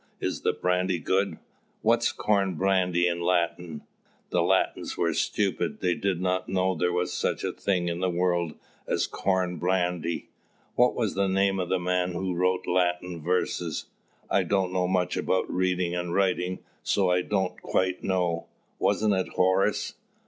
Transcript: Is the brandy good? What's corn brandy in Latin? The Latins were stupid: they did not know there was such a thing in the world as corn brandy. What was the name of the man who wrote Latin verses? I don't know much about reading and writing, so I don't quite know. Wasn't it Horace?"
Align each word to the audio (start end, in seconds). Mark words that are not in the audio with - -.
Is 0.19 0.41
the 0.41 0.51
brandy 0.53 0.97
good? 0.97 1.37
What's 1.83 2.11
corn 2.11 2.55
brandy 2.55 3.07
in 3.07 3.21
Latin? 3.21 3.83
The 4.31 4.41
Latins 4.41 4.97
were 4.97 5.13
stupid: 5.13 5.79
they 5.79 5.93
did 5.93 6.19
not 6.19 6.49
know 6.49 6.73
there 6.73 6.91
was 6.91 7.13
such 7.13 7.43
a 7.43 7.51
thing 7.51 7.87
in 7.87 7.99
the 7.99 8.09
world 8.09 8.53
as 8.87 9.05
corn 9.05 9.57
brandy. 9.57 10.29
What 10.73 10.95
was 10.95 11.13
the 11.13 11.27
name 11.27 11.59
of 11.59 11.69
the 11.69 11.77
man 11.77 12.13
who 12.13 12.33
wrote 12.33 12.65
Latin 12.65 13.21
verses? 13.21 13.89
I 14.27 14.41
don't 14.41 14.73
know 14.73 14.87
much 14.87 15.17
about 15.17 15.47
reading 15.53 15.93
and 15.93 16.15
writing, 16.15 16.63
so 16.81 17.11
I 17.11 17.21
don't 17.21 17.61
quite 17.61 18.03
know. 18.03 18.47
Wasn't 18.79 19.13
it 19.13 19.29
Horace?" 19.33 19.93